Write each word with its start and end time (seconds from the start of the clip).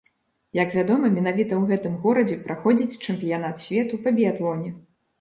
Як 0.59 0.71
вядома, 0.77 1.11
менавіта 1.17 1.53
ў 1.59 1.61
гэтым 1.73 1.93
горадзе 2.07 2.41
праходзіць 2.49 2.99
чэмпіянат 3.05 3.55
свету 3.69 4.03
па 4.07 4.19
біятлоне. 4.21 4.79